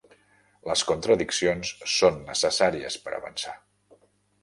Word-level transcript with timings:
Les 0.69 0.83
contradiccions 0.91 1.75
són 1.99 2.19
necessàries 2.33 3.01
per 3.07 3.17
avançar. 3.19 3.59